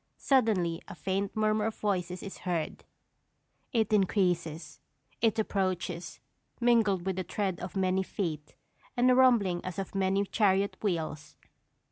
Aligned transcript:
Suddenly 0.17 0.81
a 0.87 0.95
faint 0.95 1.35
murmur 1.35 1.65
of 1.67 1.75
voices 1.75 2.23
is 2.23 2.39
heard; 2.39 2.85
it 3.71 3.93
increases, 3.93 4.79
it 5.21 5.37
approaches, 5.37 6.19
mingled 6.59 7.05
with 7.05 7.17
the 7.17 7.23
tread 7.23 7.59
of 7.59 7.75
many 7.75 8.01
feet, 8.01 8.55
and 8.97 9.11
a 9.11 9.15
rumbling 9.15 9.63
as 9.63 9.77
of 9.77 9.93
mighty 9.93 10.23
chariot 10.25 10.75
wheels. 10.81 11.35